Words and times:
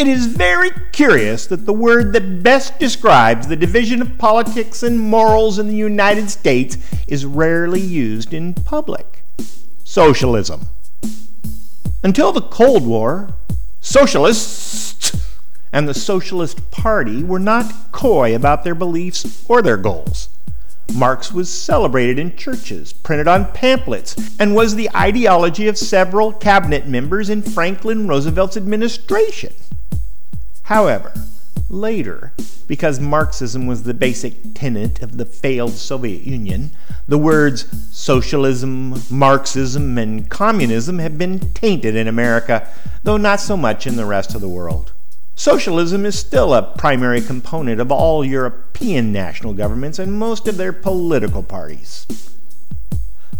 It 0.00 0.08
is 0.08 0.24
very 0.24 0.70
curious 0.92 1.46
that 1.48 1.66
the 1.66 1.74
word 1.74 2.14
that 2.14 2.42
best 2.42 2.78
describes 2.78 3.46
the 3.46 3.54
division 3.54 4.00
of 4.00 4.16
politics 4.16 4.82
and 4.82 4.98
morals 4.98 5.58
in 5.58 5.68
the 5.68 5.76
United 5.76 6.30
States 6.30 6.78
is 7.06 7.26
rarely 7.26 7.82
used 7.82 8.32
in 8.32 8.54
public 8.54 9.26
socialism. 9.84 10.68
Until 12.02 12.32
the 12.32 12.40
Cold 12.40 12.86
War, 12.86 13.34
socialists 13.82 15.20
and 15.70 15.86
the 15.86 15.92
Socialist 15.92 16.70
Party 16.70 17.22
were 17.22 17.38
not 17.38 17.92
coy 17.92 18.34
about 18.34 18.64
their 18.64 18.74
beliefs 18.74 19.44
or 19.50 19.60
their 19.60 19.76
goals. 19.76 20.30
Marx 20.94 21.30
was 21.30 21.52
celebrated 21.52 22.18
in 22.18 22.38
churches, 22.38 22.94
printed 22.94 23.28
on 23.28 23.52
pamphlets, 23.52 24.16
and 24.40 24.54
was 24.54 24.76
the 24.76 24.88
ideology 24.96 25.68
of 25.68 25.76
several 25.76 26.32
cabinet 26.32 26.86
members 26.86 27.28
in 27.28 27.42
Franklin 27.42 28.08
Roosevelt's 28.08 28.56
administration. 28.56 29.52
However, 30.70 31.12
later, 31.68 32.32
because 32.68 33.00
Marxism 33.00 33.66
was 33.66 33.82
the 33.82 33.92
basic 33.92 34.54
tenet 34.54 35.02
of 35.02 35.16
the 35.16 35.24
failed 35.24 35.72
Soviet 35.72 36.22
Union, 36.22 36.70
the 37.08 37.18
words 37.18 37.66
socialism, 37.90 38.94
Marxism, 39.10 39.98
and 39.98 40.30
communism 40.30 41.00
have 41.00 41.18
been 41.18 41.40
tainted 41.54 41.96
in 41.96 42.06
America, 42.06 42.68
though 43.02 43.16
not 43.16 43.40
so 43.40 43.56
much 43.56 43.84
in 43.84 43.96
the 43.96 44.04
rest 44.04 44.36
of 44.36 44.40
the 44.40 44.48
world. 44.48 44.92
Socialism 45.34 46.06
is 46.06 46.16
still 46.16 46.54
a 46.54 46.62
primary 46.78 47.20
component 47.20 47.80
of 47.80 47.90
all 47.90 48.24
European 48.24 49.10
national 49.10 49.54
governments 49.54 49.98
and 49.98 50.12
most 50.12 50.46
of 50.46 50.56
their 50.56 50.72
political 50.72 51.42
parties. 51.42 52.06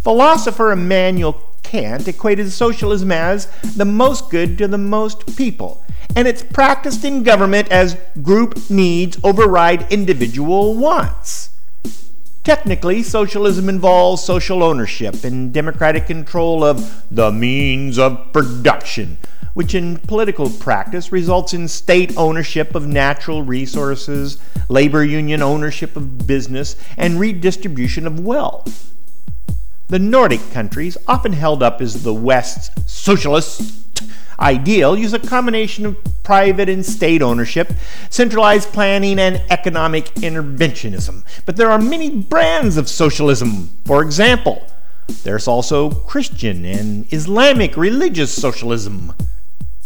Philosopher 0.01 0.73
Immanuel 0.73 1.50
Kant 1.71 2.05
equated 2.05 2.51
socialism 2.51 3.13
as 3.13 3.45
the 3.77 3.85
most 3.85 4.29
good 4.29 4.57
to 4.57 4.67
the 4.67 4.77
most 4.77 5.37
people 5.37 5.81
and 6.15 6.27
it's 6.27 6.43
practiced 6.43 7.05
in 7.05 7.23
government 7.23 7.69
as 7.71 7.97
group 8.21 8.69
needs 8.69 9.17
override 9.23 9.91
individual 9.91 10.73
wants. 10.75 11.49
Technically, 12.43 13.03
socialism 13.03 13.69
involves 13.69 14.21
social 14.23 14.63
ownership 14.63 15.23
and 15.23 15.53
democratic 15.53 16.07
control 16.07 16.63
of 16.63 17.05
the 17.09 17.31
means 17.31 17.97
of 17.97 18.33
production, 18.33 19.17
which 19.53 19.75
in 19.75 19.97
political 19.99 20.49
practice 20.49 21.11
results 21.11 21.53
in 21.53 21.67
state 21.67 22.11
ownership 22.17 22.73
of 22.75 22.87
natural 22.87 23.43
resources, 23.43 24.37
labor 24.69 25.05
union 25.05 25.41
ownership 25.41 25.95
of 25.95 26.25
business, 26.27 26.75
and 26.97 27.19
redistribution 27.19 28.07
of 28.07 28.19
wealth. 28.19 28.91
The 29.91 29.99
Nordic 29.99 30.53
countries, 30.53 30.97
often 31.05 31.33
held 31.33 31.61
up 31.61 31.81
as 31.81 32.03
the 32.03 32.13
West's 32.13 32.69
socialist 32.89 33.83
ideal 34.39 34.97
use 34.97 35.11
a 35.11 35.19
combination 35.19 35.85
of 35.85 35.97
private 36.23 36.69
and 36.69 36.85
state 36.85 37.21
ownership, 37.21 37.73
centralized 38.09 38.71
planning, 38.71 39.19
and 39.19 39.43
economic 39.49 40.05
interventionism. 40.15 41.25
But 41.45 41.57
there 41.57 41.69
are 41.69 41.77
many 41.77 42.09
brands 42.09 42.77
of 42.77 42.87
socialism. 42.87 43.69
For 43.83 44.01
example, 44.01 44.65
there's 45.23 45.45
also 45.45 45.89
Christian 45.89 46.63
and 46.63 47.11
Islamic 47.11 47.75
religious 47.75 48.33
socialism. 48.33 49.13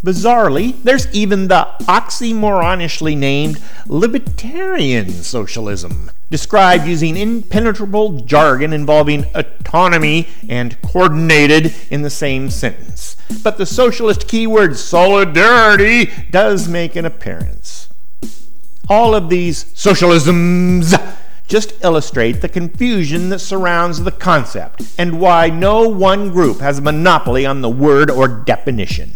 Bizarrely, 0.05 0.79
there's 0.83 1.11
even 1.15 1.47
the 1.47 1.67
oxymoronishly 1.85 3.17
named 3.17 3.59
libertarian 3.88 5.09
socialism, 5.09 6.11
described 6.29 6.85
using 6.85 7.17
impenetrable 7.17 8.19
jargon 8.21 8.71
involving 8.71 9.25
autonomy 9.33 10.27
and 10.47 10.79
coordinated 10.83 11.73
in 11.89 12.03
the 12.03 12.11
same 12.11 12.51
sentence. 12.51 13.15
But 13.41 13.57
the 13.57 13.65
socialist 13.65 14.27
keyword 14.27 14.77
solidarity 14.77 16.11
does 16.29 16.67
make 16.67 16.95
an 16.95 17.05
appearance. 17.05 17.89
All 18.88 19.15
of 19.15 19.27
these 19.29 19.63
socialisms 19.73 20.94
just 21.47 21.83
illustrate 21.83 22.41
the 22.41 22.49
confusion 22.49 23.29
that 23.29 23.39
surrounds 23.39 24.03
the 24.03 24.11
concept 24.11 24.83
and 24.99 25.19
why 25.19 25.49
no 25.49 25.89
one 25.89 26.29
group 26.29 26.59
has 26.59 26.77
a 26.77 26.83
monopoly 26.83 27.44
on 27.44 27.61
the 27.61 27.69
word 27.69 28.11
or 28.11 28.27
definition. 28.27 29.15